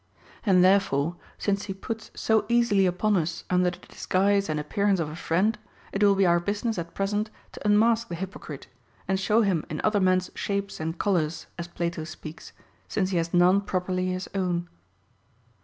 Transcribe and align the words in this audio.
And 0.43 0.63
therefore, 0.63 1.15
since 1.37 1.65
he 1.65 1.75
puts 1.75 2.09
so 2.15 2.45
easily 2.49 2.87
upon 2.87 3.15
us 3.15 3.43
under 3.51 3.69
the 3.69 3.77
disguise 3.77 4.49
and 4.49 4.59
appear 4.59 4.87
ance 4.87 4.99
of 4.99 5.09
a 5.11 5.15
friend, 5.15 5.59
it 5.93 6.03
will 6.03 6.15
be 6.15 6.25
our 6.25 6.39
business 6.39 6.79
at 6.79 6.95
present 6.95 7.29
to 7.51 7.63
un 7.63 7.77
mask 7.77 8.07
the 8.07 8.15
hypocrite, 8.15 8.65
and 9.07 9.19
show 9.19 9.43
him 9.43 9.63
in 9.69 9.79
other 9.83 9.99
men's 9.99 10.31
shapes 10.33 10.79
and 10.79 10.97
colors, 10.97 11.45
as 11.59 11.67
Plato 11.67 12.03
speaks, 12.05 12.51
since 12.87 13.11
he 13.11 13.17
has 13.17 13.31
none 13.31 13.61
properly 13.61 14.07
his 14.07 14.27
own. 14.33 14.67